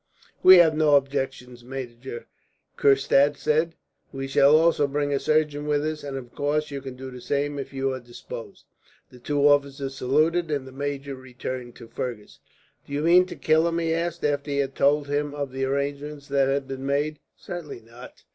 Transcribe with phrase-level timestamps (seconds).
[0.41, 2.25] "We have no objection," Major
[2.75, 3.75] Kurstad said.
[4.11, 7.21] "We shall also bring a surgeon with us, and of course you can do the
[7.21, 8.65] same, if you are disposed."
[9.11, 12.39] The two officers saluted, and the major returned to Fergus.
[12.87, 15.65] "Do you mean to kill him?" he asked, after he had told him of the
[15.65, 17.19] arrangements that had been made.
[17.37, 18.23] "Certainly not.